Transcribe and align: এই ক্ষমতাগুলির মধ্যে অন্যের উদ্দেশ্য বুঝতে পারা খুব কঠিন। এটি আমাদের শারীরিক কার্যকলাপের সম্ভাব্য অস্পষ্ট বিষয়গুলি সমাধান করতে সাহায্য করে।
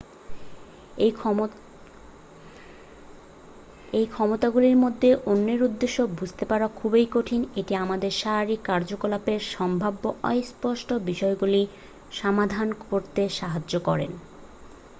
এই 3.93 4.05
ক্ষমতাগুলির 4.07 4.77
মধ্যে 4.77 5.09
অন্যের 5.25 5.61
উদ্দেশ্য 5.63 5.97
বুঝতে 6.19 6.43
পারা 6.45 6.67
খুব 6.75 6.93
কঠিন। 7.11 7.41
এটি 7.55 7.73
আমাদের 7.75 8.11
শারীরিক 8.11 8.61
কার্যকলাপের 8.63 9.39
সম্ভাব্য 9.51 10.03
অস্পষ্ট 10.23 10.89
বিষয়গুলি 11.05 11.61
সমাধান 12.11 12.67
করতে 12.89 13.21
সাহায্য 13.29 13.73
করে। 13.79 14.07